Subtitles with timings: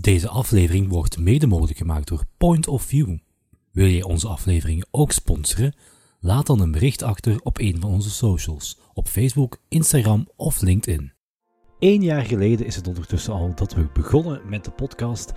[0.00, 3.18] Deze aflevering wordt mede mogelijk gemaakt door Point of View.
[3.72, 5.74] Wil je onze afleveringen ook sponsoren?
[6.20, 11.12] Laat dan een bericht achter op een van onze socials, op Facebook, Instagram of LinkedIn.
[11.78, 15.32] Eén jaar geleden is het ondertussen al dat we begonnen met de podcast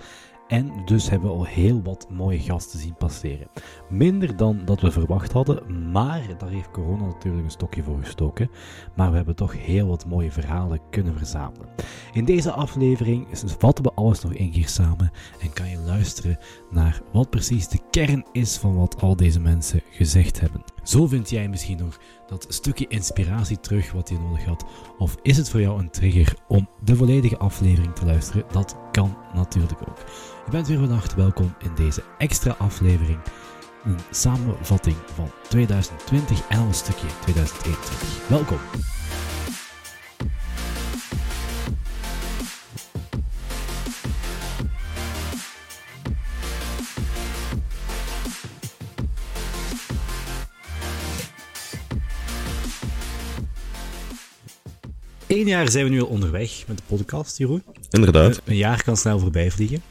[0.48, 3.48] en dus hebben we al heel wat mooie gasten zien passeren.
[3.88, 8.50] Minder dan dat we verwacht hadden, maar daar heeft corona natuurlijk een stokje voor gestoken.
[8.96, 11.68] Maar we hebben toch heel wat mooie verhalen kunnen verzamelen.
[12.12, 13.26] In deze aflevering
[13.58, 15.10] vatten we alles nog één keer samen
[15.40, 16.38] en kan je luisteren
[16.70, 20.75] naar wat precies de kern is van wat al deze mensen gezegd hebben.
[20.86, 24.64] Zo vind jij misschien nog dat stukje inspiratie terug wat je nodig had.
[24.98, 28.44] Of is het voor jou een trigger om de volledige aflevering te luisteren?
[28.52, 29.98] Dat kan natuurlijk ook.
[30.44, 33.18] Je bent weer vannacht welkom in deze extra aflevering.
[33.84, 38.28] Een samenvatting van 2020 en een stukje 2021.
[38.28, 38.58] Welkom.
[55.36, 57.62] Eén jaar zijn we nu al onderweg met de podcast, Jeroen.
[57.90, 58.42] Inderdaad.
[58.44, 59.82] een jaar kan snel voorbij vliegen.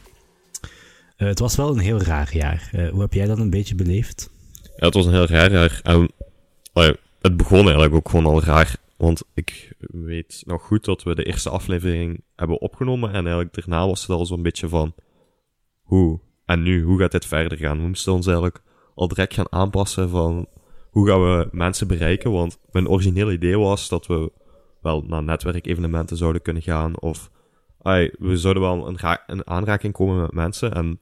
[1.18, 2.70] Uh, het was wel een heel raar jaar.
[2.76, 4.30] Uh, hoe heb jij dat een beetje beleefd?
[4.62, 5.80] Ja, het was een heel raar jaar.
[5.84, 6.12] En,
[6.74, 8.76] allee, het begon eigenlijk ook gewoon al raar.
[8.98, 13.10] Want ik weet nog goed dat we de eerste aflevering hebben opgenomen.
[13.10, 14.94] En eigenlijk daarna was het al zo'n beetje van...
[15.82, 16.20] Hoe?
[16.46, 16.84] En nu?
[16.84, 17.82] Hoe gaat dit verder gaan?
[17.82, 18.62] We moesten ons eigenlijk
[18.96, 20.48] al direct gaan aanpassen van...
[20.90, 22.32] Hoe gaan we mensen bereiken?
[22.32, 24.32] Want mijn originele idee was dat we
[24.86, 27.00] wel naar netwerkevenementen zouden kunnen gaan.
[27.00, 27.32] Of
[27.82, 28.88] ay, we zouden wel
[29.28, 30.74] een, aanraking komen met mensen.
[30.74, 31.00] En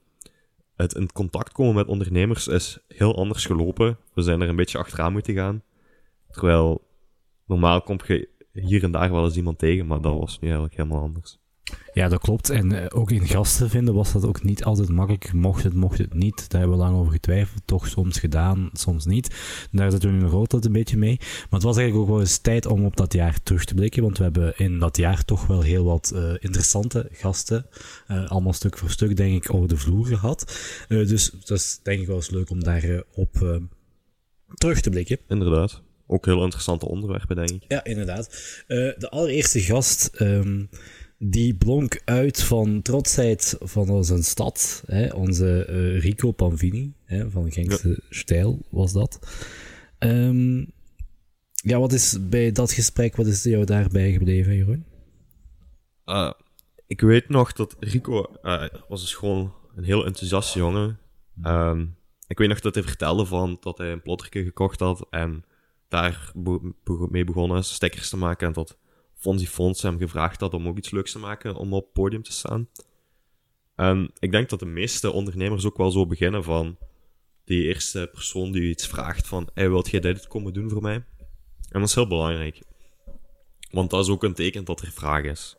[0.76, 3.98] het in contact komen met ondernemers is heel anders gelopen.
[4.14, 5.62] We zijn er een beetje achteraan moeten gaan.
[6.30, 6.86] Terwijl
[7.46, 10.76] normaal kom je hier en daar wel eens iemand tegen, maar dat was nu eigenlijk
[10.76, 11.38] helemaal anders.
[11.92, 12.50] Ja, dat klopt.
[12.50, 15.32] En uh, ook in gasten vinden was dat ook niet altijd makkelijk.
[15.32, 16.50] Mocht het, mocht het niet.
[16.50, 17.62] Daar hebben we lang over getwijfeld.
[17.64, 19.34] Toch soms gedaan, soms niet.
[19.70, 21.16] Daar zitten we nu nog altijd een beetje mee.
[21.20, 24.02] Maar het was eigenlijk ook wel eens tijd om op dat jaar terug te blikken.
[24.02, 27.66] Want we hebben in dat jaar toch wel heel wat uh, interessante gasten.
[28.08, 30.58] Uh, allemaal stuk voor stuk, denk ik, over de vloer gehad.
[30.88, 33.60] dus dat is denk ik wel eens leuk om daarop op
[34.54, 35.18] terug te blikken.
[35.28, 35.82] Inderdaad.
[36.06, 37.64] Ook heel interessante onderwerpen, denk ik.
[37.68, 38.28] Ja, inderdaad.
[38.66, 40.10] de allereerste gast...
[40.20, 40.68] Um,
[41.26, 44.82] die blonk uit van trotsheid van onze stad.
[44.86, 45.14] Hè?
[45.14, 47.30] Onze uh, Rico Panvini, hè?
[47.30, 47.96] van Gengse ja.
[48.10, 49.18] Stijl was dat.
[49.98, 50.72] Um,
[51.54, 54.84] ja, wat is bij dat gesprek, wat is jou daarbij gebleven, Jeroen?
[56.06, 56.32] Uh,
[56.86, 60.98] ik weet nog dat Rico uh, was dus gewoon een heel enthousiaste jongen.
[61.42, 61.96] Um,
[62.26, 65.44] ik weet nog dat hij vertelde van dat hij een plotterke gekocht had en
[65.88, 66.32] daar
[67.10, 68.78] mee begonnen is, stickers te maken en dat
[69.24, 72.22] Fonzie Fons hem gevraagd had om ook iets leuks te maken om op het podium
[72.22, 72.68] te staan.
[73.74, 76.78] En ik denk dat de meeste ondernemers ook wel zo beginnen van
[77.44, 80.94] die eerste persoon die iets vraagt van, hey, wilt jij dit komen doen voor mij?
[80.94, 82.62] En dat is heel belangrijk.
[83.70, 85.56] Want dat is ook een teken dat er vraag is.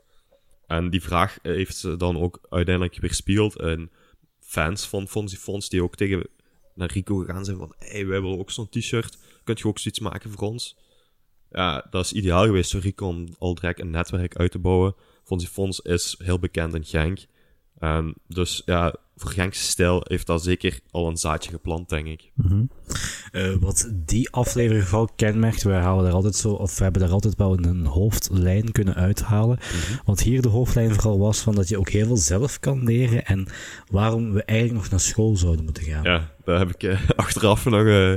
[0.68, 3.92] En die vraag heeft ze dan ook uiteindelijk weerspiegeld in
[4.40, 6.30] fans van Fonzie Fons die ook tegen
[6.76, 10.00] naar Rico gegaan zijn van, hey, wij willen ook zo'n t-shirt, kunt je ook zoiets
[10.00, 10.78] maken voor ons?
[11.56, 14.96] Ja, dat is ideaal geweest voor Rico om al direct een netwerk uit te bouwen.
[15.24, 17.26] Fonzie Fons is heel bekend in Genk.
[17.80, 22.32] Um, dus ja, voor Genkse stijl heeft dat zeker al een zaadje geplant, denk ik.
[22.34, 22.70] Mm -hmm.
[23.32, 27.12] uh, wat die aflevering vooral kenmerkt, we halen daar altijd zo, of we hebben daar
[27.12, 29.60] altijd wel een hoofdlijn kunnen uithalen.
[29.62, 30.00] Mm -hmm.
[30.06, 33.26] Want hier de hoofdlijn vooral was van dat je ook heel veel zelf kan leren
[33.26, 33.48] en
[33.92, 36.04] waarom we eigenlijk nog naar school zouden moeten gaan.
[36.04, 38.16] Ja, daar heb ik uh, achteraf nog uh,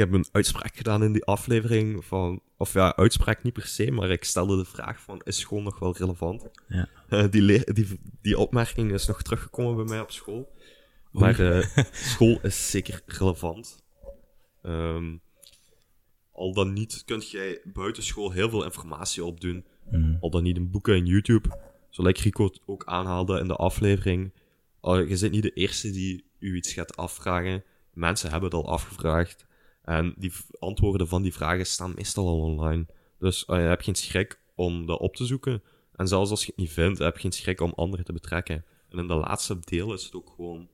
[0.00, 4.10] heb een uitspraak gedaan in die aflevering van, of ja, uitspraak niet per se, maar
[4.10, 6.48] ik stelde de vraag van, is school nog wel relevant?
[6.68, 6.88] Ja.
[7.10, 10.52] Uh, die, die, die opmerking is nog teruggekomen bij mij op school.
[11.10, 13.82] Maar uh, school is zeker relevant.
[14.62, 15.20] Um,
[16.32, 19.64] al dan niet kunt jij buiten school heel veel informatie opdoen.
[19.90, 20.16] Mm.
[20.20, 21.58] Al dan niet in boeken en YouTube.
[21.90, 24.32] Zoals Rico ook aanhaalde in de aflevering.
[24.82, 27.64] Uh, je bent niet de eerste die u iets gaat afvragen.
[27.94, 29.46] Mensen hebben het al afgevraagd.
[29.82, 32.86] En die antwoorden van die vragen staan meestal al online.
[33.18, 35.62] Dus uh, je hebt geen schrik om dat op te zoeken.
[35.92, 38.64] En zelfs als je het niet vindt, heb je geen schrik om anderen te betrekken.
[38.88, 40.68] En in de laatste deel is het ook gewoon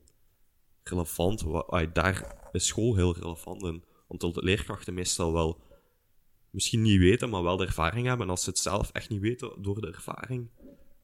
[0.82, 1.44] relevant.
[1.44, 3.84] Uh, daar is school heel relevant in.
[4.06, 5.60] Omdat de leerkrachten meestal wel
[6.50, 8.26] misschien niet weten, maar wel de ervaring hebben.
[8.26, 10.48] En als ze het zelf echt niet weten door de ervaring,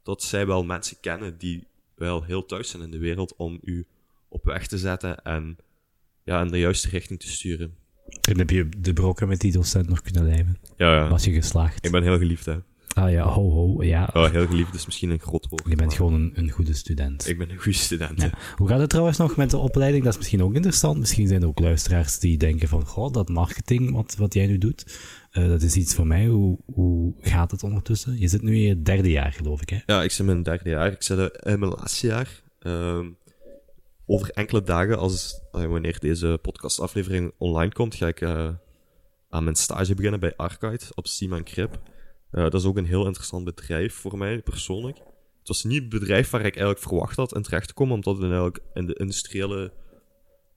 [0.02, 3.86] dat zij wel mensen kennen die wel heel thuis zijn in de wereld om u
[4.28, 5.56] op weg te zetten en
[6.24, 7.76] ja, in de juiste richting te sturen.
[8.20, 10.58] En heb je de brokken met die docent nog kunnen lijmen?
[10.76, 11.08] Ja, ja.
[11.08, 11.84] Was je geslaagd?
[11.84, 12.56] Ik ben heel geliefd, hè.
[12.94, 14.10] Ah ja, ho ho, ja.
[14.12, 15.62] Oh, heel geliefd is misschien een groot woord.
[15.62, 17.28] Je bent maar gewoon een, een goede student.
[17.28, 18.20] Ik ben een goede student.
[18.20, 18.30] Ja.
[18.56, 20.04] Hoe gaat het trouwens nog met de opleiding?
[20.04, 20.98] Dat is misschien ook interessant.
[20.98, 24.58] Misschien zijn er ook luisteraars die denken van, goh, dat marketing wat, wat jij nu
[24.58, 24.98] doet,
[25.30, 26.26] eh, dat is iets voor mij.
[26.26, 28.20] Hoe, hoe gaat het ondertussen?
[28.20, 29.78] Je zit nu in je derde jaar, geloof ik, hè?
[29.86, 30.92] Ja, ik zit in mijn derde jaar.
[30.92, 32.42] Ik zit in mijn laatste jaar.
[32.58, 33.06] Ehm,
[34.06, 38.48] over enkele dagen, als, eh, wanneer deze podcastaflevering online komt, ga ik eh,
[39.28, 41.80] aan mijn stage beginnen bij Archite op Sieman Krip.
[42.30, 44.96] Eh, dat is ook een heel interessant bedrijf voor mij persoonlijk.
[45.38, 48.14] Het was niet het bedrijf waar ik eigenlijk verwacht had in terecht te komen, omdat
[48.14, 49.72] het eigenlijk in de industriële.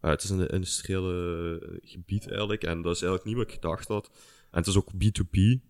[0.01, 4.09] het is de industriële gebied eigenlijk, en dat is eigenlijk niet wat ik gedacht had.
[4.51, 5.61] En het is ook B2B.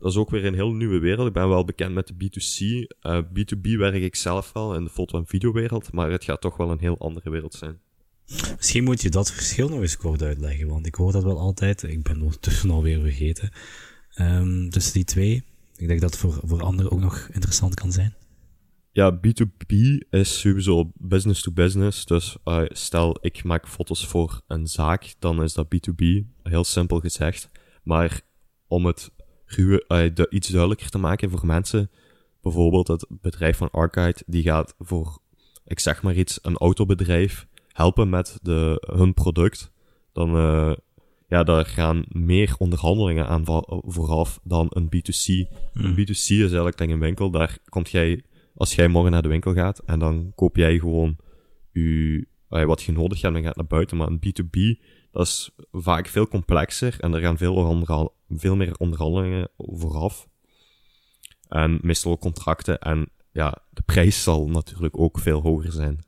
[0.00, 1.26] Dat is ook weer een heel nieuwe wereld.
[1.26, 2.86] Ik ben wel bekend met de B2C.
[3.00, 6.56] Eh, B2B werk ik zelf wel in de foto- en videowereld, maar het gaat toch
[6.56, 7.78] wel een heel andere wereld zijn.
[8.56, 11.82] Misschien moet je dat verschil nog eens kort uitleggen, want ik hoor dat wel altijd.
[11.82, 13.50] Ik ben ondertussen alweer vergeten.
[14.14, 15.42] Ehm, tussen die twee.
[15.76, 18.14] Ik denk dat het voor, voor anderen ook nog interessant kan zijn.
[18.92, 19.74] Ja, B2B
[20.10, 22.04] is sowieso business to business.
[22.04, 26.04] Dus eh, stel ik maak foto's voor een zaak, dan is dat B2B,
[26.42, 27.50] heel simpel gezegd.
[27.82, 28.20] Maar
[28.66, 29.10] om het
[30.30, 31.90] iets duidelijker te maken voor mensen,
[32.42, 35.18] bijvoorbeeld het bedrijf van Arcade, die gaat voor,
[35.64, 39.72] ik zeg maar iets, een autobedrijf helpen met de, hun product.
[40.12, 40.72] Dan, eh,
[41.28, 43.44] ja, daar gaan meer onderhandelingen aan
[43.84, 45.48] vooraf dan een B2C.
[45.72, 48.22] Een B2C is eigenlijk like een winkel, daar komt jij
[48.58, 51.16] als jij morgen naar de winkel gaat en dan koop jij gewoon
[51.72, 53.96] je, wat je nodig hebt en gaat naar buiten.
[53.96, 58.74] Maar een B2B, dat is vaak veel complexer en er gaan veel, onderhal- veel meer
[58.78, 60.28] onderhandelingen vooraf.
[61.48, 65.98] En meestal ook contracten en ja, de prijs zal natuurlijk ook veel hoger zijn.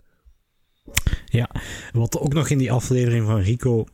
[1.27, 1.51] Ja,
[1.93, 3.85] wat ook nog in die aflevering van Rico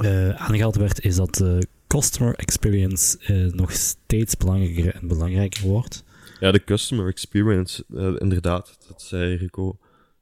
[0.00, 6.04] eh aangehaald werd, is dat de customer experience eh, nog steeds belangrijker en belangrijker wordt.
[6.40, 9.78] Ja, de customer experience, eh, inderdaad, dat zei Rico.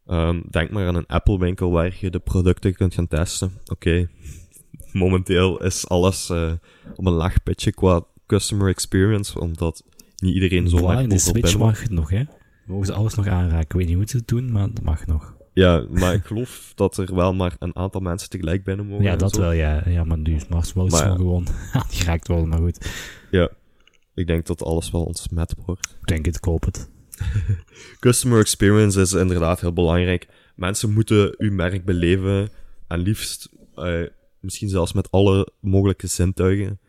[0.09, 3.53] Ehm, denk maar aan een Apple-winkel waar je de producten kunt gaan testen.
[3.73, 4.09] Oké,
[4.93, 6.53] momenteel is alles eh,
[6.97, 9.83] op een laag pitje qua customer experience, omdat
[10.17, 12.23] niet iedereen zo erg in de Switch binnen- mag het nog, hè?
[12.67, 13.61] Mogen ze alles nog aanraken.
[13.61, 15.37] Ik weet niet hoe ze het doen, maar dat mag nog.
[15.53, 19.05] Ja, maar ik geloof dat er wel maar een aantal mensen tegelijk binnen mogen.
[19.05, 19.41] Ja, dat zo.
[19.41, 19.83] wel, ja.
[19.89, 21.15] Ja, maar nu mag wel Maar zo ja.
[21.15, 22.91] gewoon aangeraakt worden, maar goed.
[23.31, 23.49] Ja,
[24.15, 25.97] ik denk dat alles wel ontsmet wordt.
[26.01, 26.91] Ik denk het, ik hoop het.
[28.01, 30.29] Customer experience is inderdaad heel belangrijk.
[30.55, 32.49] Mensen moeten uw merk beleven
[32.89, 34.03] en liefst eh,
[34.41, 36.81] misschien zelfs met alle mogelijke zintuigen.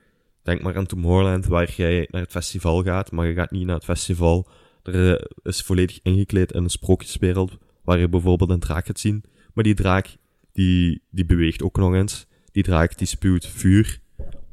[0.43, 3.75] Denk maar aan Tomorrowland, waar jij naar het festival gaat, maar je gaat niet naar
[3.75, 4.47] het festival.
[4.83, 9.23] Er eh, is volledig ingekleed in een sprookjeswereld, waar je bijvoorbeeld een draak gaat zien.
[9.53, 10.17] Maar die draak,
[10.51, 12.27] die, die beweegt ook nog eens.
[12.51, 13.99] Die draak, die spuwt vuur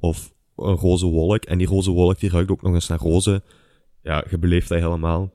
[0.01, 1.45] of een roze wolk.
[1.45, 3.43] En die roze wolk, die ruikt ook nog eens naar rozen.
[4.03, 5.33] Ja, je beleeft dat helemaal.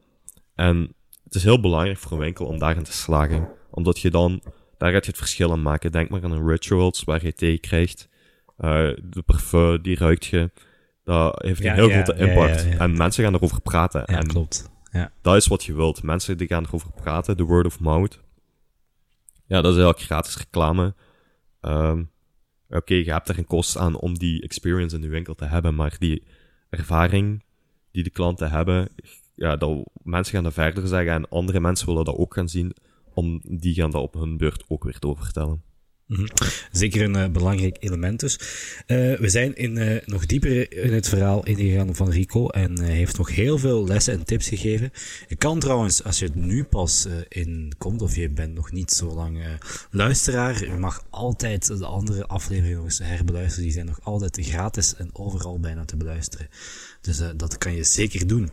[0.62, 3.50] En het is heel belangrijk voor een winkel om daarin te slagen.
[3.70, 4.42] Omdat je dan,
[4.78, 5.92] daar gaat je het verschil in maken.
[5.92, 8.10] Denk maar aan een rituals waar je thee krijgt.
[8.58, 10.52] Eh, de parfum, die ruikt je.
[11.04, 12.64] Dat heeft Ja, een heel ja, grote impact.
[12.64, 12.78] ja.
[12.78, 14.06] En mensen gaan erover praten.
[14.06, 14.70] En klopt.
[14.92, 15.12] Ja.
[15.22, 16.04] dat is wat je wilt.
[16.04, 18.20] Mensen die gaan erover praten, de word of mouth.
[19.46, 20.96] Ja, dat is eigenlijk gratis reclame.
[21.62, 22.04] Ehm,
[22.70, 25.76] Oké, je hebt er een kost aan om die experience in de winkel te hebben,
[25.76, 26.24] maar die
[26.70, 27.44] ervaring
[27.92, 28.90] die de klanten hebben,
[29.42, 32.76] ja, dat, mensen gaan dat verder zeggen en andere mensen willen dat ook gaan zien,
[33.14, 35.64] om die gaan dat op hun beurt ook weer doorvertellen.
[36.12, 36.26] Mhm.
[36.72, 38.40] Zeker een eh, belangrijk element dus.
[38.86, 42.96] Eh, we zijn in, eh, nog dieper in het verhaal ingegaan van Rico en hij
[42.96, 44.92] heeft nog heel veel lessen en tips gegeven.
[45.28, 48.92] Je kan trouwens, als je het nu pas in komt of je bent nog niet
[48.92, 49.40] zo lang
[49.92, 53.64] luisteraar, je mag altijd de andere afleveringen nog eens herbeluisteren.
[53.64, 56.48] Die zijn nog altijd gratis en overal bijna te beluisteren.
[57.02, 58.52] Dus dat kan je zeker doen.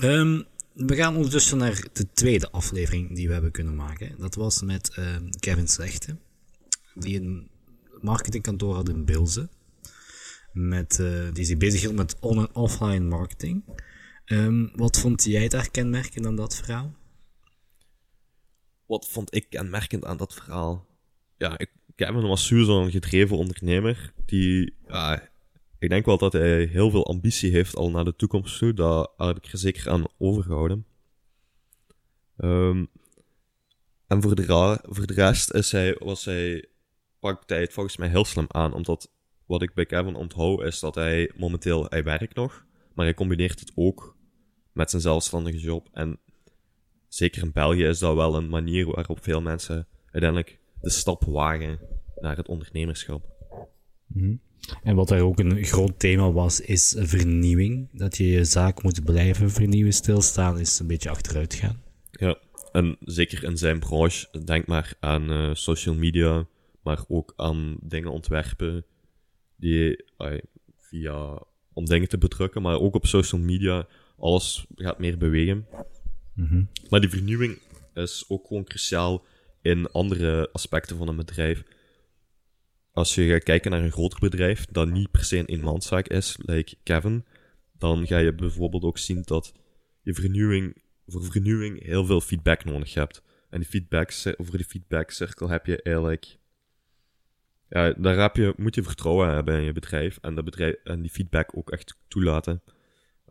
[0.00, 4.14] Ehm, we gaan ondertussen naar de tweede aflevering die we hebben kunnen maken.
[4.18, 6.16] Dat was met ehm, Kevin Slechte
[6.94, 7.50] die een
[8.00, 9.48] marketingkantoor had in Bilze.
[10.52, 13.64] Met, eh, die zich bezig hield met on- en offline marketing.
[14.24, 16.94] Ehm, wat vond jij daar kenmerkend aan dat verhaal?
[18.86, 20.86] Wat vond ik kenmerkend aan dat verhaal?
[21.36, 24.12] Ja, ik, Kevin was sowieso een gedreven ondernemer.
[24.26, 24.74] Die,
[25.78, 28.74] ik denk wel dat hij heel veel ambitie heeft al naar de toekomst toe.
[28.74, 30.86] Daar had ik er zeker aan overgehouden.
[32.36, 32.84] Ehm,
[34.06, 36.68] en voor de, rest is hij, was hij,
[37.20, 38.72] pakt hij het volgens mij heel slim aan.
[38.72, 39.10] Omdat
[39.46, 43.60] wat ik bij Kevin onthoud is dat hij momenteel, hij werkt nog, maar hij combineert
[43.60, 44.16] het ook
[44.72, 45.88] met zijn zelfstandige job.
[45.92, 46.18] En
[47.08, 51.80] zeker in België is dat wel een manier waarop veel mensen uiteindelijk de stap wagen
[52.16, 53.37] naar het ondernemerschap.
[54.82, 57.88] En wat daar ook een groot thema was, is vernieuwing.
[57.92, 59.92] Dat je je zaak moet blijven vernieuwen.
[59.92, 61.82] Stilstaan is een beetje achteruit gaan.
[62.10, 62.38] Ja,
[62.72, 66.46] en zeker in zijn branche, denk maar aan uh, social media,
[66.82, 68.84] maar ook aan dingen ontwerpen
[69.56, 70.38] die uh,
[70.76, 73.86] via om dingen te bedrukken, maar ook op social media,
[74.18, 75.66] alles gaat meer bewegen.
[76.34, 77.58] Mm Maar die vernieuwing
[77.94, 79.24] is ook gewoon cruciaal
[79.62, 81.64] in andere aspecten van een bedrijf.
[82.98, 86.36] Als je gaat kijken naar een groter bedrijf dat niet per se een eenmanszaak is,
[86.38, 87.24] like Kevin,
[87.78, 89.52] dan ga je bijvoorbeeld ook zien dat
[90.02, 93.22] je vernieuwing, voor vernieuwing heel veel feedback nodig hebt.
[93.50, 96.38] En die feedback, voor die feedbackcirkel heb je eigenlijk
[97.68, 101.00] ja, daar heb je, moet je vertrouwen hebben in je bedrijf en, dat bedrijf, en
[101.00, 102.62] die feedback ook echt toelaten.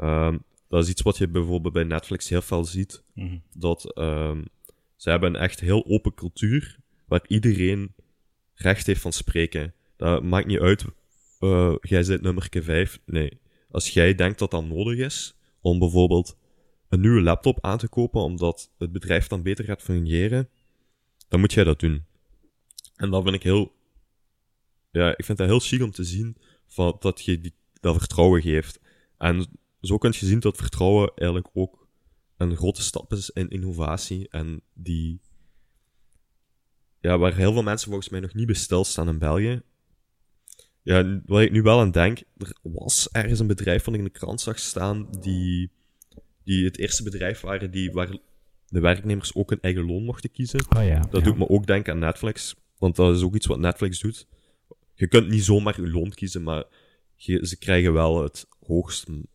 [0.01, 3.03] Um, dat is iets wat je bijvoorbeeld bij Netflix heel veel ziet.
[3.13, 3.37] Mhm.
[3.53, 4.45] Dat um,
[4.95, 7.95] ze hebben een echt heel open cultuur waar iedereen
[8.57, 9.73] recht heeft van spreken.
[9.95, 10.85] Dat maakt niet uit,
[11.39, 12.99] uh, jij zit nummer 5.
[13.05, 13.39] Nee.
[13.71, 16.37] Als jij denkt dat dat nodig is om bijvoorbeeld
[16.89, 20.49] een nieuwe laptop aan te kopen omdat het bedrijf dan beter gaat fungeren,
[21.27, 22.05] dan moet jij dat doen.
[22.95, 23.75] En dat vind ik heel
[24.91, 26.37] ja, ik vind dat heel chic om te zien
[26.67, 28.79] van, dat je die, dat vertrouwen geeft.
[29.17, 29.47] En
[29.81, 31.87] zo kun je zien dat vertrouwen eigenlijk ook
[32.37, 34.29] een grote stap is in innovatie.
[34.29, 35.21] En die,
[36.99, 39.61] ja, waar heel veel mensen volgens mij nog niet bij stilstaan in België.
[40.81, 44.05] Ja, waar ik nu wel aan denk, er was ergens een bedrijf van ik in
[44.05, 45.71] de krant zag staan, die,
[46.43, 48.17] die het eerste bedrijf waren die, waar
[48.67, 50.65] de werknemers ook een eigen loon mochten kiezen.
[50.77, 51.27] Oh ja, dat ja.
[51.27, 54.27] doet me ook denken aan Netflix, want dat is ook iets wat Netflix doet
[54.97, 56.63] je kunt niet zomaar je loon kiezen, maar
[57.15, 59.25] je, ze krijgen wel het hoogste,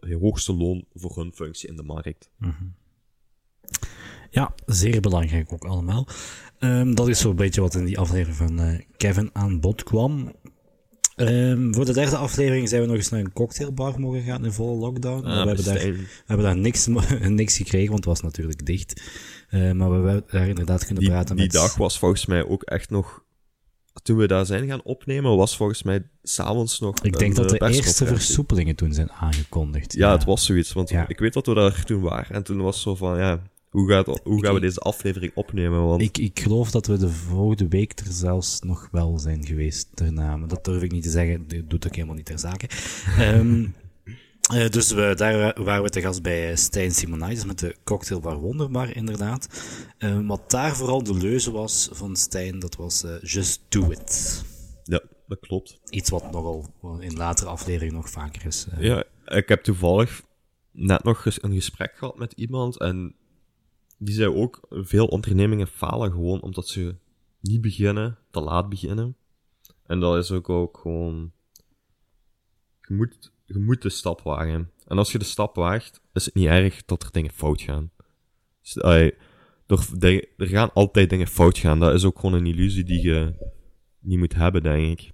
[0.00, 2.30] het hoogste loon voor hun functie in de markt.
[2.38, 2.74] Mm
[4.30, 6.08] Ja, zeer belangrijk ook allemaal.
[6.64, 10.32] Um, dat is zo'n beetje wat in die aflevering van uh, Kevin aan bod kwam.
[11.16, 14.52] Um, voor de derde aflevering zijn we nog eens naar een cocktailbar mogen gaan in
[14.52, 15.26] volle lockdown.
[15.26, 16.86] Ah, we, hebben daar, we hebben daar niks,
[17.28, 19.02] niks gekregen, want het was natuurlijk dicht.
[19.50, 21.52] Uh, maar we hebben daar inderdaad kunnen die, praten die met...
[21.52, 23.24] Die dag was volgens mij ook echt nog
[24.02, 26.98] toen we daar zijn gaan opnemen, was volgens mij s'avonds nog.
[27.02, 29.92] Ik denk dat de eerste versoepelingen toen zijn aangekondigd.
[29.92, 30.12] Ja, ja.
[30.12, 30.72] het was zoiets.
[30.72, 31.08] Want ja.
[31.08, 32.34] ik weet dat we daar toen waren.
[32.34, 33.42] En toen was het zo van, ja,
[33.74, 35.84] hoe, gaat, hoe gaan we deze aflevering opnemen?
[35.84, 36.02] Want...
[36.02, 40.36] Ik, ik geloof dat we de volgende week er zelfs nog wel zijn geweest daarna.
[40.36, 41.48] Maar dat durf ik niet te zeggen.
[41.48, 42.68] Dat doet ook helemaal niet ter zake.
[43.18, 43.74] um,
[44.52, 48.96] Uh, dus we, daar waren we te gast bij Stijn Simonides met de cocktailbar Wonderbar,
[48.96, 49.48] inderdaad.
[49.98, 54.44] Uh, wat daar vooral de leuze was van Stijn, dat was uh, Just Do It.
[54.84, 55.80] Ja, dat klopt.
[55.90, 58.66] Iets wat nogal in latere afleveringen nog vaker is.
[58.78, 60.22] Ja, ik heb toevallig
[60.70, 63.14] net nog een gesprek gehad met iemand en
[63.98, 66.96] die zei ook, veel ondernemingen falen gewoon omdat ze
[67.40, 69.16] niet beginnen, te laat beginnen.
[69.86, 71.32] En dat is ook, ook gewoon...
[72.80, 74.70] Je moet je moet de stap wagen.
[74.86, 77.90] En als je de stap waagt, is het niet erg dat er dingen fout gaan.
[78.62, 79.14] Dus, allee,
[79.66, 81.80] er, er gaan altijd dingen fout gaan.
[81.80, 83.34] Dat is ook gewoon een illusie die je
[83.98, 85.12] niet moet hebben, denk ik.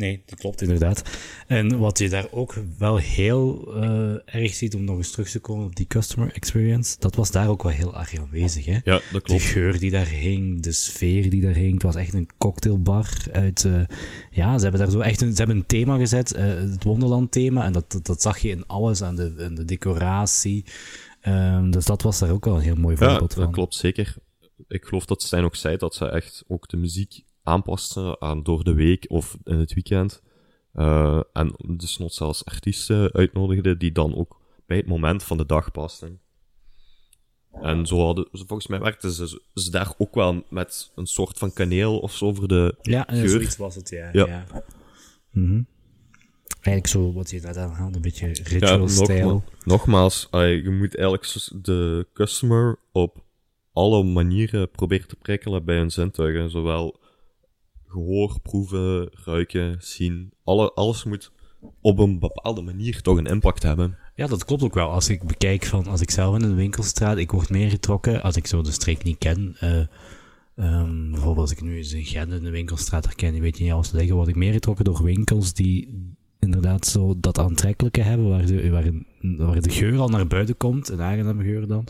[0.00, 1.02] Nee, dat klopt inderdaad.
[1.46, 5.38] En wat je daar ook wel heel uh, erg ziet, om nog eens terug te
[5.38, 8.64] komen op die customer experience, dat was daar ook wel heel erg aanwezig.
[8.64, 8.78] Hè?
[8.84, 9.28] Ja, dat klopt.
[9.28, 11.72] Die geur die daar hing, de sfeer die daar hing.
[11.72, 13.64] Het was echt een cocktailbar uit...
[13.64, 13.82] Uh,
[14.30, 17.64] ja, ze hebben daar zo echt een, ze hebben een thema gezet, uh, het Wonderland-thema,
[17.64, 20.64] en dat, dat, dat, zag je in alles, aan de, aan de decoratie.
[21.26, 23.44] Um, dus dat was daar ook wel een heel mooi voorbeeld ja, van.
[23.44, 24.16] dat klopt zeker.
[24.68, 28.64] Ik geloof dat Stijn ook zei dat ze echt ook de muziek aanpasten aan door
[28.64, 30.22] de week of in het weekend.
[30.74, 35.46] Uh, en dus nog zelfs artiesten uitnodigden die dan ook bij het moment van de
[35.46, 36.20] dag pasten.
[37.52, 41.52] En zo hadden, volgens mij werkten ze, ze daar ook wel met een soort van
[41.52, 43.28] kaneel of zo voor de Ja, geur.
[43.28, 44.08] zoiets was het, ja.
[44.12, 44.26] Ja.
[44.26, 44.44] ja.
[45.30, 45.66] Mm -hmm.
[46.50, 49.28] Eigenlijk zo wat je daar aanhaalt, een beetje ritual-stijl.
[49.28, 53.24] nogma nogmaals, uh, je moet eigenlijk de customer op
[53.72, 56.50] alle manieren proberen te prikkelen bij hun zintuigen.
[56.50, 56.99] Zowel
[57.90, 60.32] gehoor, proeven, ruiken, zien.
[60.44, 61.32] Alle, alles moet
[61.80, 63.96] op een bepaalde manier toch een impact hebben.
[64.14, 64.90] Ja, dat klopt ook wel.
[64.90, 68.36] Als ik bekijk van, als ik zelf in een winkelstraat, ik word meer getrokken als
[68.36, 69.56] ik zo de streek niet ken.
[69.62, 69.78] Uh,
[70.56, 73.64] um, bijvoorbeeld als ik nu eens in Gent in de winkelstraat herken, die weet je
[73.64, 78.00] niet alles te zeggen, word ik meer getrokken door winkels die inderdaad zo dat aantrekkelijke
[78.00, 78.92] hebben, waar de, waar,
[79.46, 81.84] waar de geur al naar buiten komt, een aangename geur dan.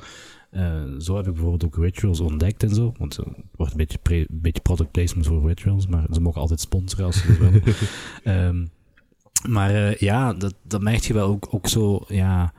[0.52, 2.94] Uh, zo heb ik bijvoorbeeld ook rituals ontdekt en zo.
[2.98, 3.26] Want het
[3.56, 7.20] wordt een beetje, een beetje product placement voor rituals, maar ze mogen altijd sponsoren als
[7.20, 8.46] ze dat willen.
[8.46, 8.70] um,
[9.54, 12.52] maar uh, ja, dat, dat merk je wel ook, ook zo, ja,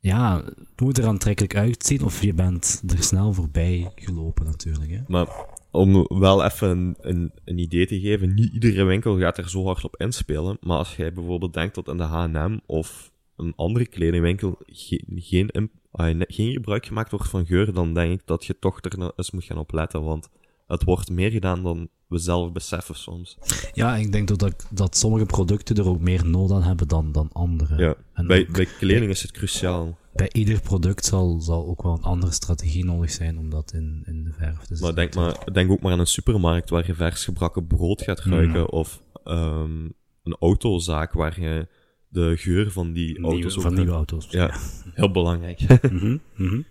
[0.00, 4.90] ja, het moet er aantrekkelijk uitzien of je bent er snel voorbij gelopen natuurlijk.
[4.90, 5.00] Hè?
[5.06, 5.28] Maar
[5.70, 9.64] om wel even een, een, een, idee te geven, niet iedere winkel gaat er zo
[9.64, 10.56] hard op inspelen.
[10.60, 15.70] Maar als jij bijvoorbeeld denkt dat in de H&M of een andere kledingwinkel geen, geen,
[15.92, 19.44] geen gebruik gemaakt wordt van geur, dan denk ik dat je toch er eens moet
[19.44, 20.02] gaan opletten.
[20.02, 20.28] Want
[20.66, 23.38] het wordt meer gedaan dan we zelf beseffen soms.
[23.72, 27.28] Ja, ik denk dat, dat sommige producten er ook meer nood aan hebben dan, dan
[27.32, 27.76] andere.
[27.76, 29.98] Ja, en bij, bij kleding is het cruciaal.
[30.12, 34.02] Bij ieder product zal, zal ook wel een andere strategie nodig zijn om dat in,
[34.06, 34.84] in de verf te zetten.
[34.84, 38.20] Maar denk, maar denk ook maar aan een supermarkt waar je vers gebrakken brood gaat
[38.20, 38.66] ruiken, mm.
[38.66, 39.92] of um,
[40.22, 41.68] een autozaak waar je
[42.10, 43.54] de geur van die nieuwe, auto's...
[43.54, 44.26] Van nieuwe auto's.
[44.30, 44.54] Ja,
[44.94, 45.60] heel belangrijk.
[45.90, 46.64] mm -hmm,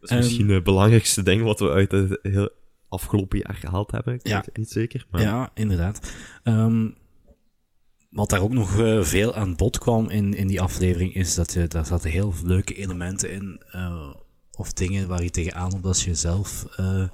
[0.00, 2.50] Dat is misschien um, het belangrijkste ding wat we uit het heel
[2.88, 4.14] afgelopen jaar gehaald hebben.
[4.14, 4.36] Ik ja.
[4.36, 5.06] weet het niet zeker.
[5.10, 5.20] Maar...
[5.20, 6.14] Ja, inderdaad.
[6.44, 6.94] Um,
[8.10, 11.52] wat daar ook nog uh, veel aan bod kwam in, in die aflevering, is dat
[11.52, 13.60] je, daar zaten heel leuke elementen in.
[13.74, 14.14] Uh,
[14.56, 17.08] of dingen waar je tegenaan op als je zelf uh,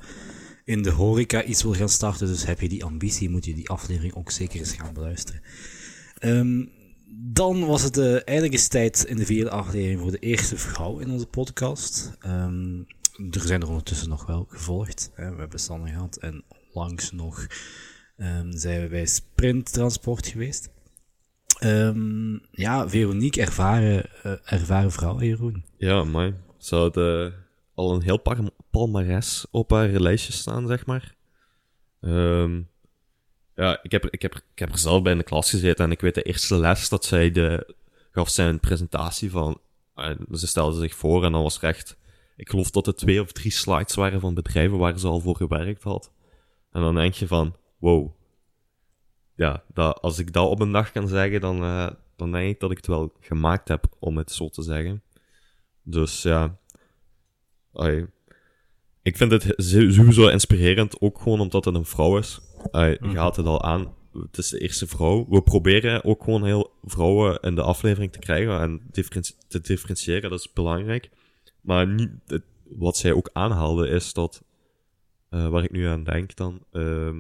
[0.64, 2.26] in de horeca iets wil gaan starten.
[2.26, 5.40] Dus heb je die ambitie, moet je die aflevering ook zeker eens gaan beluisteren.
[6.20, 6.70] Um,
[7.12, 10.98] dan was het uh, eindelijk eens tijd in de vierde aflevering voor de eerste vrouw
[10.98, 12.16] in onze podcast.
[12.26, 12.86] Um,
[13.30, 15.10] er zijn er ondertussen nog wel gevolgd.
[15.14, 15.34] Hè.
[15.34, 17.46] We hebben Sanne gehad en langs nog
[18.16, 20.70] um, zijn we bij Sprint Transport geweest.
[21.64, 25.64] Um, ja, Veronique, ervaren, uh, ervaren vrouw, Jeroen.
[25.76, 26.34] Ja, mooi.
[26.58, 27.26] Ze had uh,
[27.74, 28.22] al een heel
[28.70, 31.14] palmares op haar lijstje staan, zeg maar.
[32.00, 32.69] Um,
[33.54, 35.90] ja, ik heb, ik, heb, ik heb er zelf bij in de klas gezeten en
[35.90, 37.74] ik weet de eerste les dat zij de,
[38.10, 39.60] gaf zijn presentatie van...
[40.32, 41.98] Ze stelde zich voor en dan was er echt
[42.40, 45.36] ik geloof dat het twee of drie slides waren van bedrijven waar ze al voor
[45.36, 46.12] gewerkt had.
[46.72, 48.10] En dan denk je van, wow.
[49.34, 52.60] Ja, dat, als ik dat op een dag kan zeggen, dan, uh, dan denk ik
[52.60, 55.02] dat ik het wel gemaakt heb, om het zo te zeggen.
[55.82, 56.58] Dus ja,
[59.02, 62.40] ik vind het sowieso inspirerend, ook gewoon omdat het een vrouw is.
[62.70, 65.26] Ay, je haalt het al aan, het is de eerste vrouw.
[65.28, 68.80] We proberen ook gewoon heel vrouwen in de aflevering te krijgen en
[69.48, 71.10] te differentiëren, dat is belangrijk.
[71.60, 74.42] Maar niet, het, wat zij ook aanhaalde is dat,
[75.30, 77.16] uh, waar ik nu aan denk dan, uh,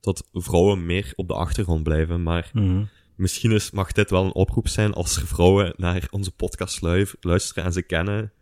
[0.00, 2.22] dat vrouwen meer op de achtergrond blijven.
[2.22, 6.30] Maar mm misschien is, mag dit wel een oproep zijn als er vrouwen naar onze
[6.30, 6.82] podcast
[7.20, 8.32] luisteren en ze kennen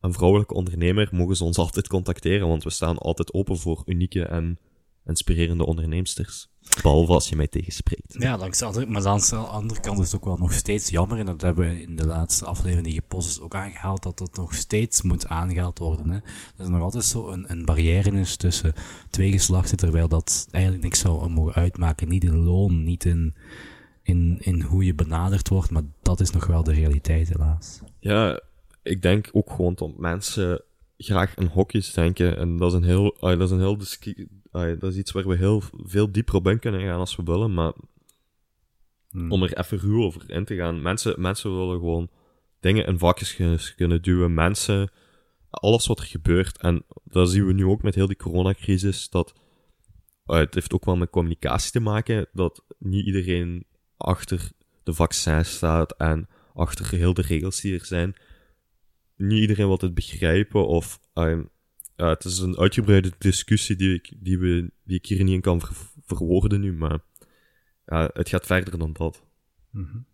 [0.00, 4.24] een vrouwelijke ondernemer, mogen ze ons altijd contacteren, want we staan altijd open voor unieke
[4.24, 4.58] en
[5.08, 6.48] inspirerende onderneemsters.
[6.82, 8.14] Behalve als je mij tegenspreekt.
[8.18, 10.88] Ja, langs de andere, maar langs de andere kant is het ook wel nog steeds
[10.88, 14.18] jammer, en dat hebben we in de laatste aflevering die gepost is ook aangehaald, dat
[14.18, 16.10] het nog steeds moet aangehaald worden.
[16.10, 16.18] Hè.
[16.56, 18.72] Dat er nog altijd zo een, een barrière is tussen
[19.10, 22.08] twee geslachten, terwijl dat eigenlijk niks zou mogen uitmaken.
[22.08, 23.34] Niet in loon, niet in,
[24.02, 27.80] in, in hoe je benaderd wordt, maar dat is nog wel de realiteit helaas.
[27.98, 28.40] Ja,
[28.82, 30.62] ik denk ook gewoon dat mensen
[30.98, 32.36] graag in hokjes denken.
[32.36, 33.76] En dat is een heel, uh, dat is een heel
[34.66, 37.54] dat is iets waar we heel veel dieper op in kunnen gaan als we willen,
[37.54, 37.72] maar
[39.10, 39.32] hmm.
[39.32, 40.82] om er even ruw over in te gaan.
[40.82, 42.10] Mensen, mensen willen gewoon
[42.60, 44.34] dingen in vakjes kunnen duwen.
[44.34, 44.90] Mensen,
[45.50, 46.58] alles wat er gebeurt.
[46.58, 49.08] En dat zien we nu ook met heel die coronacrisis.
[49.08, 49.34] Dat,
[50.24, 52.28] het heeft ook wel met communicatie te maken.
[52.32, 53.66] Dat niet iedereen
[53.96, 54.50] achter
[54.82, 58.16] de vaccins staat en achter heel de regels die er zijn.
[59.16, 61.00] Niet iedereen wil het begrijpen of
[61.98, 65.40] ja, het is een uitgebreide discussie die ik, die we, die ik hier niet in
[65.40, 65.62] kan
[66.06, 66.98] verwoorden nu, maar
[67.86, 69.22] ja, het gaat verder dan dat.
[69.70, 70.06] Mm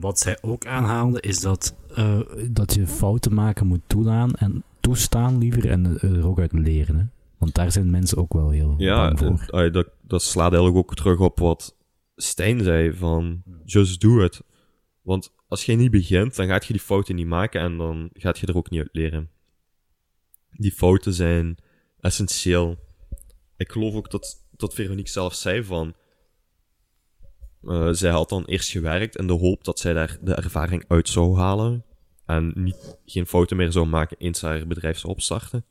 [0.00, 2.20] wat zij ook aanhaalde is dat, uh,
[2.50, 6.96] dat je fouten maken moet toelaten en toestaan liever en er ook uit leren.
[6.96, 7.04] Hè?
[7.38, 9.44] Want daar zijn mensen ook wel heel ja, voor.
[9.46, 11.76] Ja, dat, dat slaat eigenlijk ook terug op wat
[12.16, 14.40] Stijn zei van just do it.
[15.02, 18.38] Want als je niet begint, dan gaat je die fouten niet maken en dan gaat
[18.38, 19.30] je er ook niet uit leren
[20.56, 21.56] die fouten zijn
[22.00, 22.78] essentieel.
[23.56, 25.94] Ik geloof ook dat, dat Veronique zelf zei van...
[27.62, 31.08] Uh, zij had dan eerst gewerkt in de hoop dat zij daar de ervaring uit
[31.08, 31.84] zou halen.
[32.26, 35.64] En niet, geen fouten meer zou maken eens haar bedrijf zou opstarten.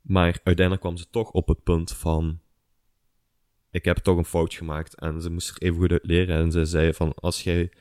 [0.00, 2.40] Maar uiteindelijk kwam ze toch op het punt van...
[3.70, 4.94] Ik heb toch een fout gemaakt.
[4.94, 6.36] En ze moest er even goed uit leren.
[6.36, 7.72] En ze zei van, als jij...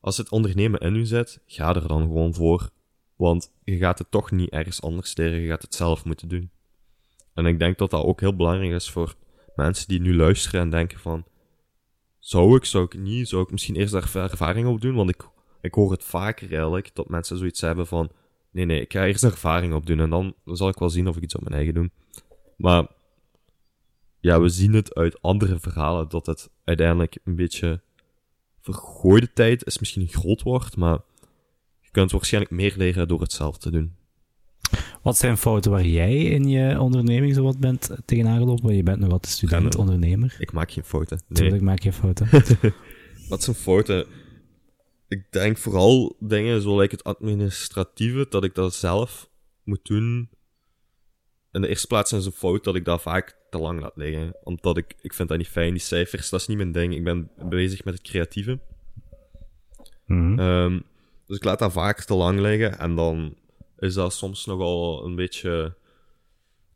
[0.00, 2.70] Als het ondernemen in u zit, ga er dan gewoon voor.
[3.16, 6.50] Want je gaat het toch niet ergens anders leren, je gaat het zelf moeten doen.
[7.34, 9.14] En ik denk dat dat ook heel belangrijk is voor
[9.54, 11.24] mensen die nu luisteren en denken van...
[12.18, 14.94] Zou ik, zou ik niet, zou ik misschien eerst daar ervaring op doen?
[14.94, 15.28] Want ik,
[15.60, 18.10] ik hoor het vaker eigenlijk, dat mensen zoiets hebben van...
[18.50, 21.16] Nee, nee, ik ga eerst ervaring op doen en dan, zal ik wel zien of
[21.16, 21.90] ik iets op mijn eigen doe.
[22.56, 22.86] Maar
[24.20, 27.80] ja, we zien het uit andere verhalen dat het uiteindelijk een beetje
[28.60, 30.98] vergooide tijd is misschien groot woord, maar
[31.94, 33.96] kunt waarschijnlijk meer leren door het zelf te doen.
[35.02, 38.76] Wat zijn fouten waar jij in je onderneming zo wat bent tegenaan gelopen?
[38.76, 40.36] Je bent nog altijd student, ondernemer.
[40.38, 41.20] Ik maak geen fouten.
[41.28, 41.38] Nee.
[41.38, 42.28] Tuurlijk maak je fouten.
[43.28, 44.06] Wat zijn fouten?
[45.08, 49.30] Ik denk vooral dingen zoals het administratieve, dat ik dat zelf
[49.64, 50.28] moet doen.
[51.52, 54.36] In de eerste plaats zijn ze fout dat ik dat vaak te lang laat liggen.
[54.42, 56.94] Omdat ik, ik vind dat niet fijn, die cijfers, dat is niet mijn ding.
[56.94, 58.58] Ik ben bezig met het creatieve.
[60.06, 60.38] Mhm.
[60.38, 60.80] Ehm,
[61.26, 63.36] dus ik laat dat vaak te lang liggen en dan
[63.78, 65.76] is dat soms nogal een beetje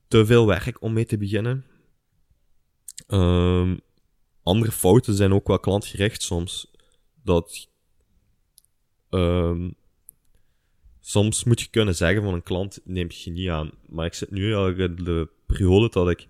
[0.08, 1.64] te veel werk om mee te beginnen.
[3.06, 3.76] Ehm,
[4.42, 6.70] andere fouten zijn ook wel klantgericht soms.
[7.22, 7.68] Dat
[9.10, 9.70] ehm,
[11.00, 13.70] soms moet je kunnen zeggen van een klant neemt je niet aan.
[13.88, 16.28] Maar ik zit nu eigenlijk in de periode dat ik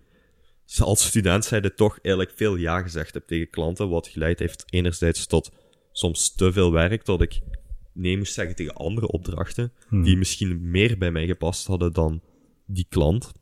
[0.78, 5.26] als student zijde toch eigenlijk veel ja gezegd heb tegen klanten, wat geleid heeft enerzijds
[5.26, 5.50] tot
[5.92, 7.40] soms te veel werk, dat ik
[7.98, 10.02] nee moest zeggen tegen andere opdrachten, Hmm.
[10.02, 12.22] die misschien meer bij mij gepast hadden dan
[12.66, 13.32] die klant.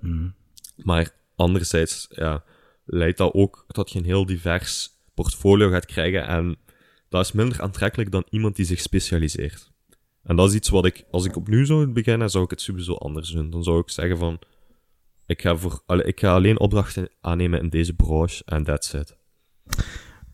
[0.00, 0.34] Hmm.
[0.76, 2.44] Maar anderzijds, ja,
[2.84, 6.56] leidt dat ook dat je een heel divers portfolio gaat krijgen en
[7.08, 9.72] dat is minder aantrekkelijk dan iemand die zich specialiseert.
[10.22, 12.94] En dat is iets wat ik, als ik opnieuw zou beginnen, zou ik het sowieso
[12.94, 13.50] anders doen.
[13.50, 14.38] Dan zou ik zeggen van,
[15.26, 19.16] ik ga, voor, ik ga alleen opdrachten aannemen in deze branche en that's it.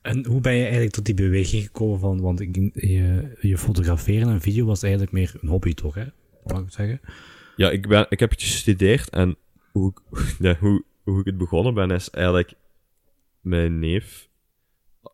[0.03, 4.29] En hoe ben je eigenlijk tot die beweging gekomen van, want ik, je, je fotograferen
[4.29, 6.05] en video was eigenlijk meer een hobby toch, hè?
[6.47, 7.01] Mag ik zeggen?
[7.57, 9.37] Ja, ik, ben, ik heb het gestudeerd en
[9.73, 12.53] hoe, ik- ja, hoe, hoe ik het begonnen ben, is eigenlijk
[13.41, 14.29] mijn neef,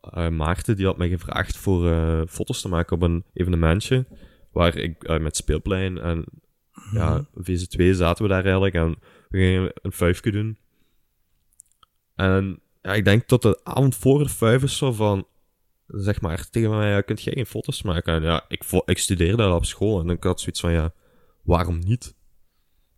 [0.00, 4.06] eh, Maarten, die had mij gevraagd voor eh, foto's te maken op een evenementje,
[4.52, 6.24] waar ik eh, met speelplein en
[6.92, 8.96] ja, VZ2 zaten we daar eigenlijk en
[9.28, 10.58] we gingen een vijfje doen.
[12.14, 15.26] En ja, ik denk tot de avond voor de vijf is zo van,
[15.86, 18.14] zeg maar, tegen mij, ja, kunt jij geen foto's maken?
[18.14, 20.92] En ja, ik, ik studeerde op school en ik had zoiets van, ja,
[21.42, 22.14] waarom niet?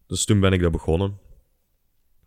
[0.06, 1.18] Dus toen ben ik dat begonnen.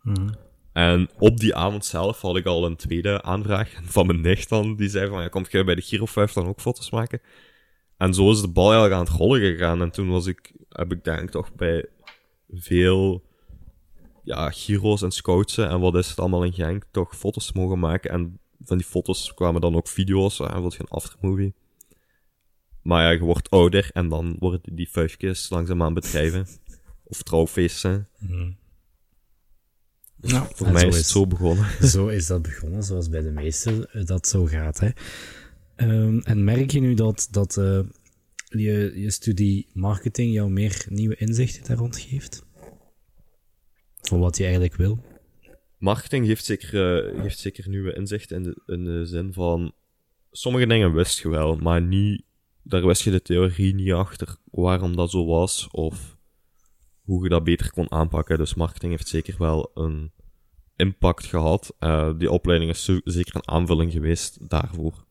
[0.02, 0.28] Mhm.
[0.72, 4.76] En op die avond zelf had ik al een tweede aanvraag van mijn nicht dan,
[4.76, 7.20] die zei van, ja, komt jij bij de Giro 5 dan ook foto's maken?
[7.96, 9.82] En zo is de bal eigenlijk aan het rollen gegaan.
[9.82, 11.86] En toen was ik, heb ik denk ik toch bij
[12.48, 13.22] veel
[14.22, 18.10] ja, Giro's en scoutsen en wat is het allemaal in Genk, toch foto's mogen maken.
[18.10, 21.54] En van die foto's kwamen dan ook video's en wat een aftermovie.
[22.82, 26.46] Maar ja, je wordt ouder en dan worden die vijfjes langzaamaan bedrijven.
[27.04, 28.08] Of trouwfeesten.
[30.16, 31.66] Nou, Voor en mij zo is het zo begonnen.
[31.88, 34.80] Zo is dat begonnen, zoals bij de meesten eh, dat zo gaat.
[34.80, 34.88] Hè.
[35.76, 37.80] Ehm, en merk je nu dat, dat eh,
[38.48, 42.44] je, je studie marketing jou meer nieuwe inzichten daar rond geeft?
[44.02, 45.04] Voor wat je eigenlijk wil?
[45.78, 49.72] Marketing geeft zeker, eh, geeft zeker nieuwe inzichten in de, in de zin van...
[50.30, 52.22] Sommige dingen wist je wel, maar niet,
[52.62, 56.16] daar wist je de theorie niet achter waarom dat zo was, of
[57.02, 58.38] hoe je dat beter kon aanpakken.
[58.38, 60.12] Dus marketing heeft zeker wel een
[60.76, 61.74] impact gehad.
[61.78, 65.04] Eh, die opleiding is zeker een aanvulling geweest daarvoor.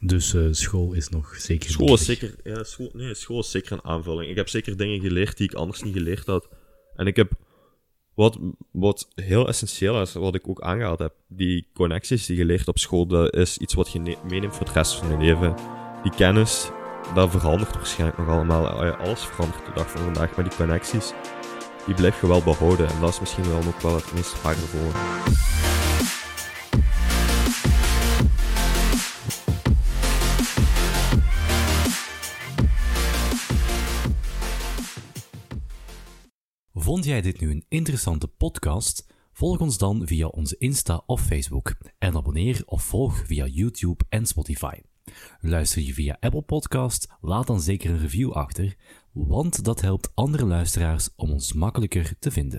[0.00, 3.72] Dus eh, school is nog zeker School is zeker, ja, school, nee, school is zeker
[3.72, 4.30] een aanvulling.
[4.30, 6.48] Ik heb zeker dingen geleerd die ik anders niet geleerd had.
[6.94, 7.32] En ik heb,
[8.20, 8.38] wat,
[8.70, 12.78] wat heel essentieel is, wat ik ook aangehaald heb, die connecties die je leert op
[12.78, 15.54] school, dat is iets wat je ne- meeneemt voor de rest van je leven.
[16.02, 16.70] Die kennis,
[17.14, 18.66] dat verandert waarschijnlijk nog allemaal.
[18.66, 21.12] Alles verandert de dag van vandaag, maar die connecties,
[21.86, 22.88] die blijf je wel behouden.
[22.88, 25.69] En dat is misschien wel ook wel het meest waardevolle.
[36.90, 39.06] Vond jij dit nu een interessante podcast?
[39.32, 44.26] Volg ons dan via onze Insta of Facebook en abonneer of volg via YouTube en
[44.26, 44.80] Spotify.
[45.40, 47.08] Luister je via Apple Podcast?
[47.20, 48.76] Laat dan zeker een review achter,
[49.12, 52.58] want dat helpt andere luisteraars om ons makkelijker te vinden.